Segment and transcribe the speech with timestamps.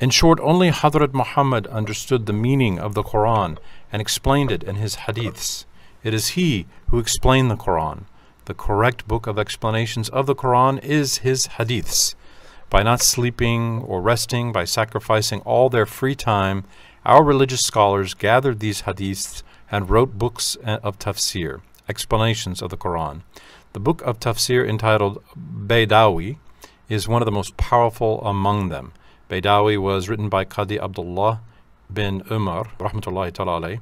[0.00, 3.58] In short, only Hadrat Muhammad understood the meaning of the Quran
[3.92, 5.66] and explained it in his hadiths.
[6.02, 8.04] It is he who explained the Quran.
[8.46, 12.14] The correct book of explanations of the Quran is his hadiths.
[12.70, 16.64] By not sleeping or resting, by sacrificing all their free time,
[17.04, 23.20] our religious scholars gathered these hadiths and wrote books of tafsir, explanations of the Quran.
[23.74, 26.38] The book of tafsir entitled Baydawi
[26.88, 28.94] is one of the most powerful among them.
[29.30, 31.40] Baydawi was written by Qadi Abdullah
[31.92, 33.76] bin Umar, rahmatullahi ta'ala,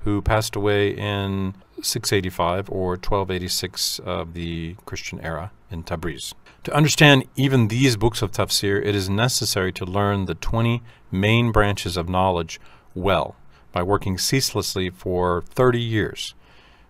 [0.00, 6.34] who passed away in 685 or 1286 of the Christian era in Tabriz.
[6.64, 11.50] To understand even these books of tafsir, it is necessary to learn the 20 main
[11.50, 12.60] branches of knowledge
[12.94, 13.36] well
[13.72, 16.34] by working ceaselessly for 30 years.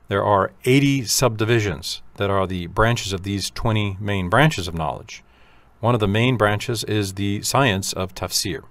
[0.08, 5.22] There are 80 subdivisions that are the branches of these 20 main branches of knowledge.
[5.81, 8.64] One of the main branches is the science of tafsir.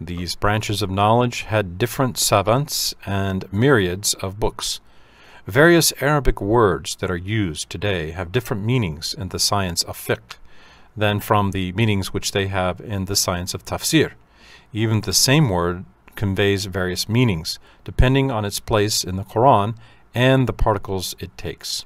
[0.00, 4.80] These branches of knowledge had different savants and myriads of books.
[5.46, 10.38] Various Arabic words that are used today have different meanings in the science of fiqh
[10.96, 14.14] than from the meanings which they have in the science of tafsir.
[14.72, 15.84] Even the same word
[16.16, 19.76] conveys various meanings, depending on its place in the Quran
[20.12, 21.84] and the particles it takes.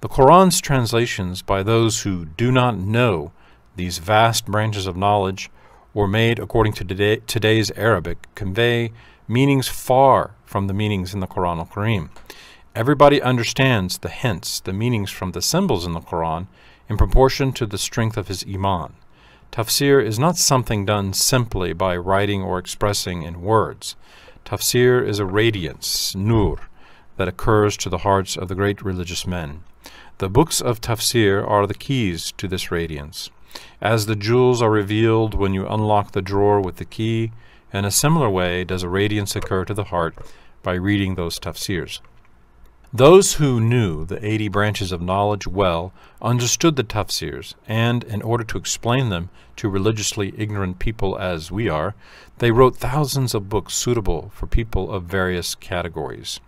[0.00, 3.32] The Quran's translations by those who do not know
[3.76, 5.50] these vast branches of knowledge
[5.94, 8.92] or made according to today, today's Arabic convey
[9.28, 12.10] meanings far from the meanings in the Quran al-Karim.
[12.74, 16.48] Everybody understands the hints, the meanings from the symbols in the Quran
[16.88, 18.94] in proportion to the strength of his iman.
[19.52, 23.94] Tafsir is not something done simply by writing or expressing in words.
[24.44, 26.58] Tafsir is a radiance, nur,
[27.16, 29.62] that occurs to the hearts of the great religious men.
[30.18, 33.30] The books of tafsir are the keys to this radiance.
[33.80, 37.32] As the jewels are revealed when you unlock the drawer with the key,
[37.72, 40.16] in a similar way does a radiance occur to the heart
[40.62, 42.00] by reading those tafsirs.
[42.96, 45.92] Those who knew the 80 branches of knowledge well
[46.22, 51.68] understood the tafsirs, and in order to explain them to religiously ignorant people as we
[51.68, 51.96] are,
[52.38, 56.38] they wrote thousands of books suitable for people of various categories.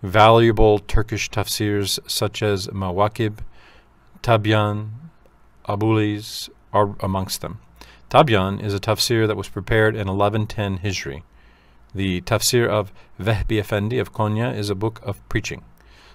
[0.00, 3.38] Valuable Turkish tafsirs such as Mawakib,
[4.22, 4.90] Tabyan,
[5.68, 7.60] Abulis are amongst them.
[8.10, 11.22] Tabyan is a tafsir that was prepared in 1110 Hijri.
[11.94, 15.62] The tafsir of Vehbi Effendi of Konya is a book of preaching.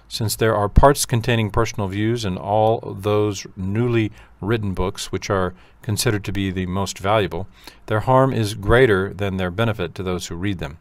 [0.08, 5.52] Since there are parts containing personal views in all those newly written books which are
[5.82, 7.48] considered to be the most valuable,
[7.86, 10.78] their harm is greater than their benefit to those who read them,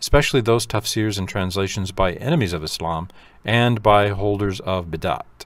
[0.00, 3.08] especially those tafsirs and translations by enemies of Islam
[3.44, 5.45] and by holders of bidat,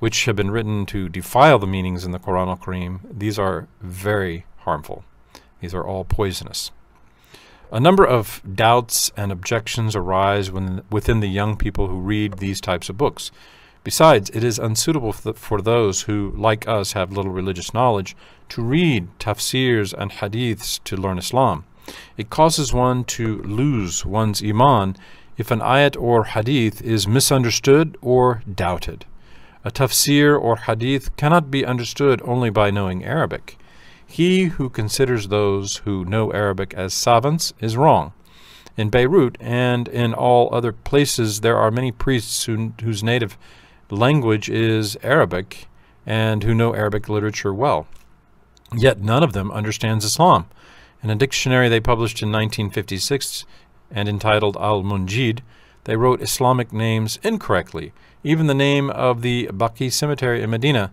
[0.00, 3.00] which have been written to defile the meanings in the Quran al-Karim.
[3.10, 5.04] These are very harmful.
[5.60, 6.72] These are all poisonous.
[7.70, 12.60] A number of doubts and objections arise when, within the young people who read these
[12.60, 13.30] types of books.
[13.84, 18.16] Besides, it is unsuitable for, those who, like us, have little religious knowledge
[18.50, 21.64] to read tafsirs and hadiths to learn Islam.
[22.16, 24.96] It causes one to lose one's iman
[25.38, 29.06] if an ayat or hadith is misunderstood or doubted.
[29.62, 33.58] A tafsir or hadith cannot be understood only by knowing Arabic.
[34.06, 38.12] He who considers those who know Arabic as savants is wrong.
[38.78, 43.36] In Beirut and in all other places, there are many priests who, whose native
[43.90, 45.68] language is Arabic
[46.06, 47.86] and who know Arabic literature well.
[48.74, 50.46] Yet none of them understands Islam.
[51.02, 53.44] In a dictionary they published in 1956
[53.90, 55.40] and entitled Al Munjid,
[55.84, 57.92] they wrote Islamic names incorrectly.
[58.22, 60.92] Even the name of the Baqi cemetery in Medina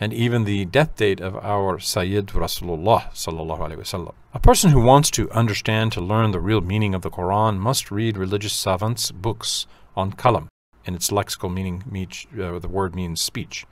[0.00, 4.12] and even the death date of our Sayyid Rasulullah sallallahu alaihi wasallam.
[4.32, 7.92] A person who wants to understand to learn the real meaning of the Quran must
[7.92, 10.48] read religious savants' books on kalam,
[10.84, 11.84] in its lexical meaning,
[12.42, 13.64] uh, the word means speech,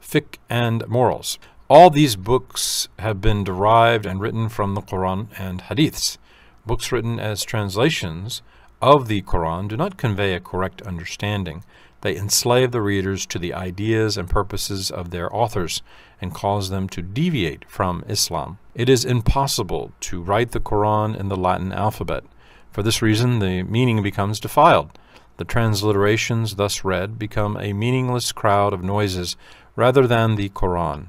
[0.00, 1.38] fiqh and morals.
[1.68, 6.16] All these books have been derived and written from the Quran and hadiths.
[6.64, 8.40] Books written as translations
[8.80, 11.62] of the Quran do not convey a correct understanding
[12.00, 15.82] they enslave the readers to the ideas and purposes of their authors
[16.20, 18.58] and cause them to deviate from Islam.
[18.74, 22.24] It is impossible to write the Quran in the Latin alphabet.
[22.70, 24.96] For this reason, the meaning becomes defiled.
[25.38, 29.36] The transliterations thus read become a meaningless crowd of noises
[29.76, 31.06] rather than the Quran.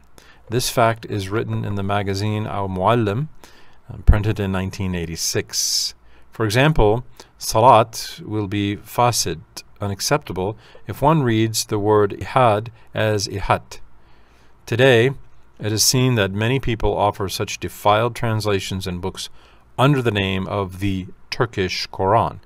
[0.49, 3.27] This fact is written in the magazine Al Muallim,
[3.91, 5.93] uh, printed in 1986.
[6.31, 7.05] For example,
[7.37, 9.41] Salat will be fasid
[9.81, 13.79] unacceptable if one reads the word ihad as ihat.
[14.65, 15.11] Today,
[15.59, 19.29] it is seen that many people offer such defiled translations and books
[19.77, 22.39] under the name of the Turkish Quran.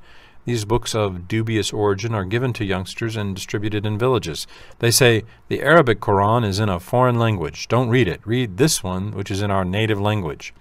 [0.45, 4.45] These books of dubious origin are given to youngsters and distributed in villages.
[4.79, 7.67] They say, the Arabic Quran is in a foreign language.
[7.69, 8.19] Don't read it.
[8.25, 10.53] Read this one, which is in our native language.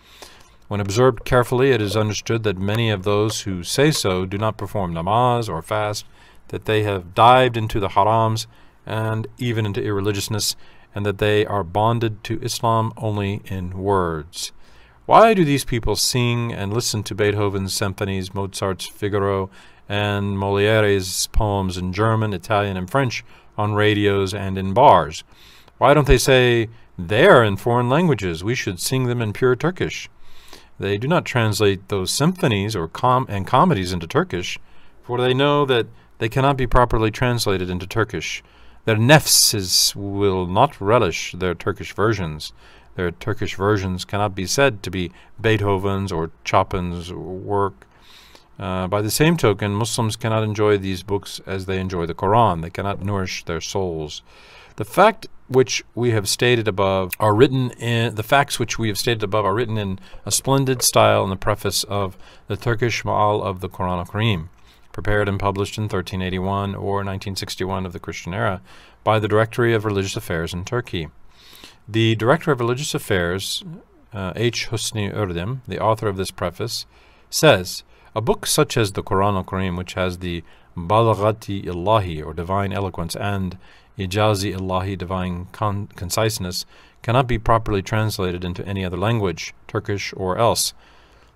[0.68, 4.56] When observed carefully, it is understood that many of those who say so do not
[4.56, 6.06] perform namaz or fast,
[6.52, 8.46] that they have dived into the harams
[8.86, 10.54] and even into irreligiousness,
[10.94, 14.52] and that they are bonded to Islam only in words.
[15.06, 19.50] Why do these people sing and listen to Beethoven's symphonies, Mozart's Figaro,
[19.88, 23.24] and Moliere's poems in German, Italian, and French
[23.56, 25.24] on radios and in bars?
[25.78, 30.08] Why don't they say, they're in foreign languages, we should sing them in pure Turkish?
[30.78, 34.58] They do not translate those symphonies or com and comedies into Turkish,
[35.02, 35.86] for they know that
[36.22, 38.44] they cannot be properly translated into Turkish.
[38.84, 42.52] Their nefses will not relish their Turkish versions.
[42.94, 45.10] Their Turkish versions cannot be said to be
[45.40, 47.88] Beethoven's or Chopin's work.
[48.56, 52.62] Uh, by the same token, Muslims cannot enjoy these books as they enjoy the Quran.
[52.62, 54.22] They cannot nourish their souls.
[54.76, 58.96] The fact which we have stated above are written in the facts which we have
[58.96, 62.16] stated above are written in a splendid style in the preface of
[62.46, 64.50] the Turkish Ma'al of the Quran al-Karim,
[64.92, 68.60] prepared and published in 1381 or 1961 of the Christian era
[69.04, 71.08] by the Directory of Religious Affairs in Turkey.
[71.88, 73.64] The Director of Religious Affairs,
[74.12, 74.68] uh, H.
[74.68, 76.86] Husni Erdem, the author of this preface,
[77.30, 77.82] says,
[78.14, 80.44] A book such as the Quran al-Karim, which has the
[80.76, 83.58] Balaghati Illahi, or divine eloquence, and
[83.98, 86.64] Ijazi Illahi, divine con conciseness,
[87.02, 90.72] cannot be properly translated into any other language, Turkish or else.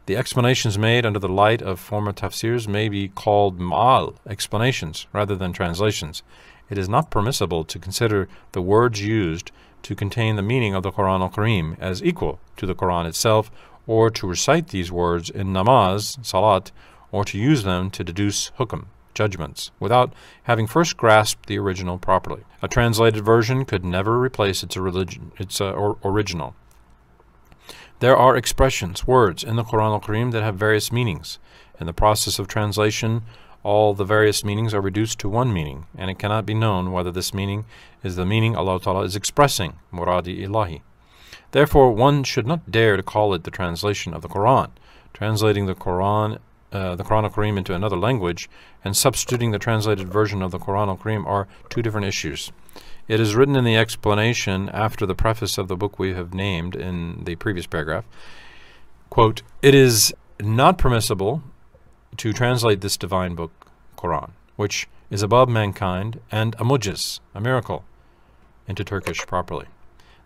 [0.07, 5.35] The explanations made under the light of former tafsirs may be called ma'al, explanations, rather
[5.35, 6.23] than translations.
[6.71, 9.51] It is not permissible to consider the words used
[9.83, 13.51] to contain the meaning of the Quran al-Karim as equal to the Quran itself,
[13.89, 16.71] or to recite these words in namaz, salat,
[17.11, 20.13] or to use them to deduce hukm, judgments, without
[20.45, 22.45] having first grasped the original properly.
[22.63, 26.55] A translated version could never replace its, its uh, or original.
[27.99, 31.39] There are expressions, words in the Quran al-Karim that have various meanings.
[31.81, 33.23] In the process of translation,
[33.63, 37.11] all the various meanings are reduced to one meaning, and it cannot be known whether
[37.11, 37.65] this meaning
[38.03, 40.83] is the meaning Allah Ta'ala is expressing, Muradi Ilahi.
[41.53, 44.73] Therefore, one should not dare to call it the translation of the Quran.
[45.15, 46.39] Translating the Quran,
[46.73, 48.51] uh, the Quran al-Karim into another language
[48.85, 52.53] and substituting the translated version of the Quran al-Karim are two different issues.
[53.09, 56.75] It is written in the explanation after the preface of the book we have named
[56.75, 58.05] in the previous paragraph.
[59.11, 61.45] Quote, It is not permissible
[62.17, 67.85] to translate this divine book, Quran, which is above mankind and a mujiz, a miracle,
[68.67, 69.67] into Turkish properly.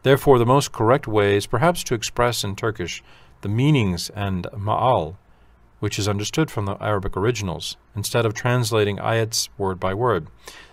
[0.03, 3.03] Therefore, the most correct way is perhaps to express in Turkish
[3.43, 5.17] the meanings and ma'al,
[5.81, 10.29] which is understood from the Arabic originals, instead of translating ayats word by word.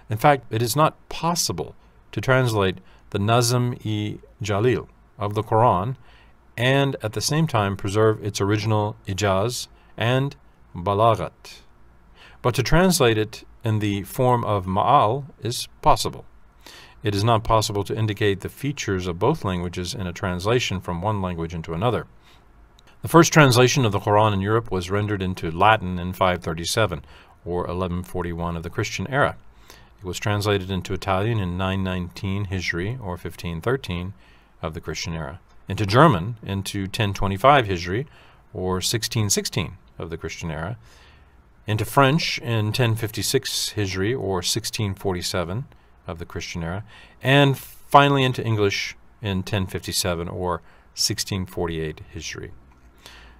[0.09, 1.75] In fact, it is not possible
[2.11, 2.77] to translate
[3.09, 4.87] the Nazm-i Jalil
[5.17, 5.95] of the Quran
[6.57, 10.35] and at the same time preserve its original ijaz and
[10.75, 11.59] balaghat.
[12.41, 16.25] But to translate it in the form of ma'al is possible.
[17.03, 21.01] It is not possible to indicate the features of both languages in a translation from
[21.01, 22.07] one language into another.
[23.01, 27.05] The first translation of the Quran in Europe was rendered into Latin in 537,
[27.45, 29.37] or 1141 of the Christian era.
[29.99, 34.13] It was translated into Italian in 919 Hijri, or 1513
[34.61, 38.05] of the Christian era, into German into 1025 Hijri,
[38.53, 40.77] or 1616 of the Christian era,
[41.65, 45.65] into French in 1056 Hijri or 1647
[46.07, 46.83] of the Christian era,
[47.21, 50.61] and finally into English in 1057 or
[50.95, 52.51] 1648 Hijri.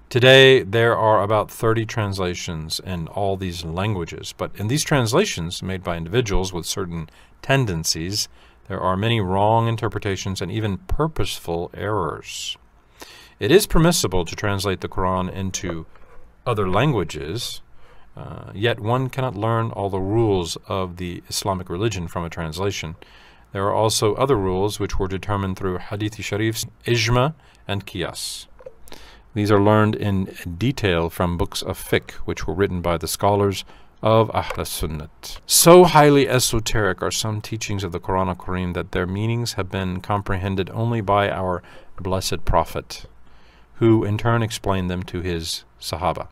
[0.10, 5.84] Today, there are about 30 translations in all these languages, but in these translations made
[5.84, 7.10] by individuals with certain
[7.42, 8.30] tendencies,
[8.70, 12.56] there are many wrong interpretations and even purposeful errors.
[13.38, 15.86] It is permissible to translate the Quran into
[16.46, 17.62] other languages,
[18.16, 22.96] uh, yet one cannot learn all the rules of the Islamic religion from a translation.
[23.52, 27.34] There are also other rules which were determined through Hadith Sharifs, Ijma,
[27.68, 28.48] and Qiyas.
[29.38, 33.66] These are learned in detail from books of fiqh, which were written by the scholars
[34.02, 35.38] of Ahl Sunnat.
[35.46, 40.02] So highly esoteric are some teachings of the Quran al-Karim that their meanings have been
[40.02, 41.62] comprehended only by our
[42.02, 43.06] blessed Prophet,
[43.76, 46.30] who in turn explained them to his Sahaba.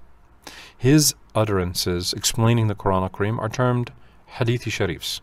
[0.76, 3.92] His utterances explaining the Quran al-Karim are termed
[4.38, 5.22] Hadithi Sharifs.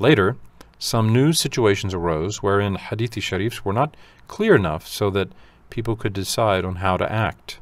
[0.00, 0.36] Later,
[0.78, 5.28] some new situations arose wherein Hadithi Sharifs were not clear enough so that
[5.70, 7.58] people could decide on how to act.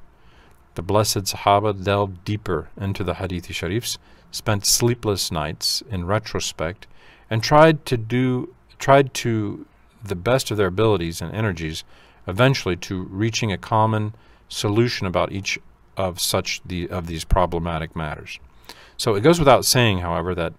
[0.74, 3.98] The blessed Sahaba delved deeper into the Hadithi Sharifs,
[4.30, 6.86] spent sleepless nights in retrospect,
[7.30, 9.66] and tried to do tried to
[10.04, 11.82] the best of their abilities and energies
[12.26, 14.14] eventually to reaching a common
[14.48, 15.58] solution about each
[15.96, 18.38] of such the of these problematic matters.
[18.96, 20.52] So it goes without saying, however, that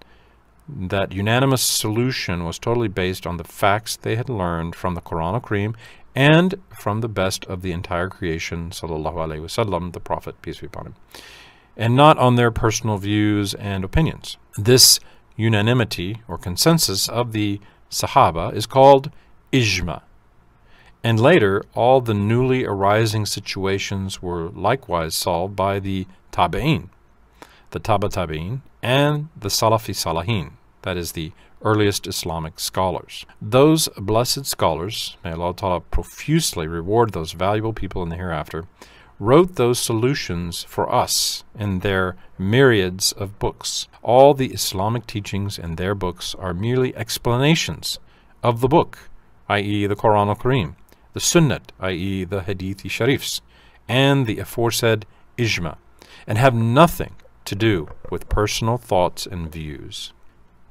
[0.68, 5.34] that unanimous solution was totally based on the facts they had learned from the Quran
[5.34, 5.76] al-Karim
[6.18, 10.66] and from the best of the entire creation, sallallahu alaihi wasallam, the Prophet, peace be
[10.66, 10.96] upon him,
[11.78, 14.36] and not on their personal views and opinions.
[14.56, 15.00] This
[15.36, 19.12] unanimity or consensus of the Sahaba is called
[19.54, 20.02] ijma.
[21.04, 26.90] And later, all the newly arising situations were likewise solved by the tabi'in,
[27.70, 33.26] the Taba Tabi'in, and the Salafi Salihin, that is, the earliest Islamic scholars.
[33.42, 38.66] Those blessed scholars, may Allah Ta'ala profusely reward those valuable people in the hereafter,
[39.20, 43.88] wrote those solutions for us in their myriads of books.
[44.04, 48.00] All the Islamic teachings in their books are merely explanations
[48.44, 49.10] of the book,
[49.50, 50.76] i.e., the Quran al Kareem,
[51.14, 53.42] the Sunnat, i.e., the Hadithi Sharifs,
[53.88, 55.06] and the aforesaid
[55.38, 55.78] Ijma,
[56.28, 60.14] and have nothing to do with personal thoughts and views.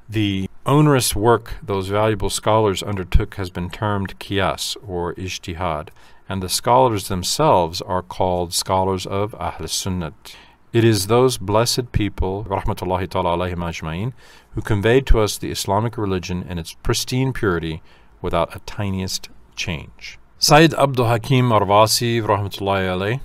[0.09, 5.89] The onerous work those valuable scholars undertook has been termed qiyas or ijtihad,
[6.29, 10.35] and the scholars themselves are called scholars of Ahl Sunnat.
[10.73, 14.13] It is those blessed people, rahmatullahi ta'ala alayhim ajma'in,
[14.51, 17.83] who conveyed to us the Islamic religion in its pristine purity
[18.21, 20.19] without a tiniest change.
[20.39, 23.21] Sayyid Abdul Hakim Arvasi, rahmatullahi alayh,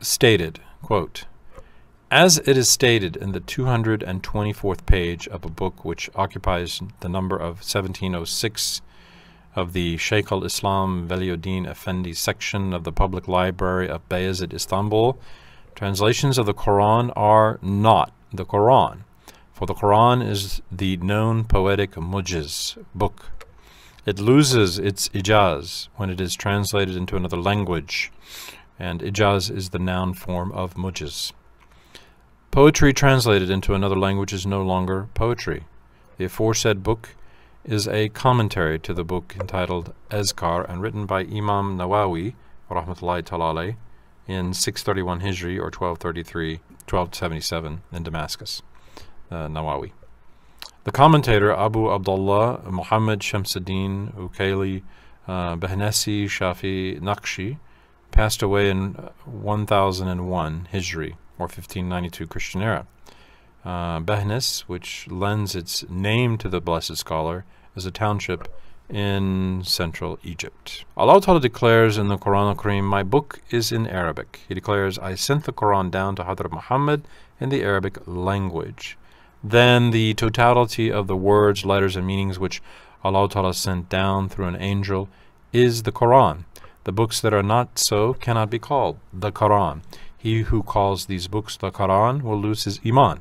[0.00, 1.26] stated, quote,
[2.16, 7.36] as it is stated in the 224th page of a book which occupies the number
[7.36, 8.80] of 1706
[9.54, 15.18] of the Shaykh al-Islam Veliuddin Effendi section of the Public Library of Bayezid, Istanbul,
[15.74, 19.00] translations of the Quran are not the Quran,
[19.52, 23.26] for the Quran is the known poetic mujiz book.
[24.06, 28.10] It loses its ijaz when it is translated into another language,
[28.78, 31.34] and ijaz is the noun form of mujiz.
[32.56, 35.64] Poetry translated into another language is no longer poetry.
[36.16, 37.10] The aforesaid book
[37.66, 42.32] is a commentary to the book entitled Azkar and written by Imam Nawawi
[42.70, 43.74] rahmatullahi ta'ala
[44.26, 48.62] in 631 Hijri or 1233 1277 in Damascus
[49.30, 49.92] uh, Nawawi
[50.84, 54.82] the commentator Abu Abdullah Muhammad Shamsuddin Ukaili
[55.28, 57.58] uh, Behnesi Shafi Naqshi
[58.12, 58.94] passed away in
[59.26, 62.86] 1001 Hijri or 1592 Christian era.
[63.64, 68.48] Uh, Behnes, which lends its name to the blessed scholar, is a township
[68.88, 70.84] in central Egypt.
[70.96, 74.40] Allah Ta'ala declares in the Quran al-Kareem, My book is in Arabic.
[74.48, 77.02] He declares, I sent the Quran down to Hadrat Muhammad
[77.40, 78.96] in the Arabic language.
[79.42, 82.62] Then the totality of the words, letters, and meanings which
[83.04, 85.08] Allah Ta'ala sent down through an angel
[85.52, 86.44] is the Quran.
[86.84, 89.82] The books that are not so cannot be called the Quran.
[90.18, 93.20] He who calls these books the Quran will lose his iman.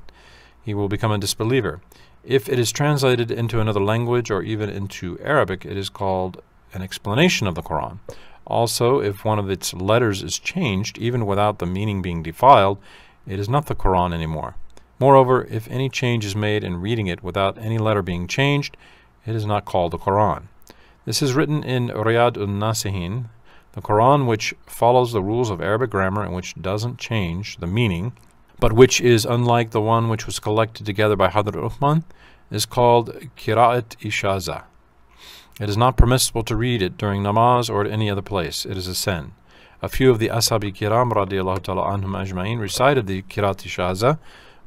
[0.64, 1.82] He will become a disbeliever.
[2.24, 6.42] If it is translated into another language or even into Arabic, it is called
[6.74, 8.00] an explanation of the Quran.
[8.48, 12.80] Also, if one of its letters is changed, even without the meaning being defiled,
[13.28, 14.56] it is not the Quran anymore.
[15.00, 18.78] Moreover, if any change is made in reading it without any letter being changed,
[19.26, 20.44] it is not called the Quran.
[21.06, 23.26] This is written in Riyad un-Nasihin,
[23.76, 28.14] the Quran, which follows the rules of Arabic grammar and which doesn't change the meaning,
[28.60, 32.04] but which is unlike the one which was collected together by Hadr Uthman,
[32.50, 34.64] is called Kira'at Ishaza.
[35.60, 38.66] It is not permissible to read it during namaz or at any other place.
[38.66, 39.34] It is a sin.
[39.82, 41.12] A few of the Ashabi Kiram
[41.64, 44.20] ta'ala anhum ajma'in recited the Kirat Ishaza,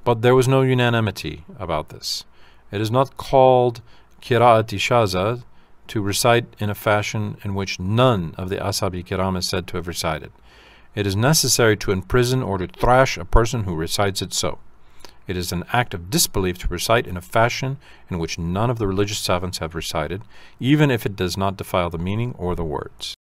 [0.05, 2.25] but there was no unanimity about this.
[2.71, 3.81] It is not called
[4.21, 5.45] Kira'at Ishaza
[5.89, 9.77] to recite in a fashion in which none of the Ashabi Kiram is said to
[9.77, 10.31] have recited.
[10.95, 14.59] It is necessary to imprison or to thrash a person who recites it so.
[15.27, 17.77] It is an act of disbelief to recite in a fashion
[18.11, 20.23] in which none of the religious savants have recited,
[20.59, 23.15] even if it does not defile the meaning or the words.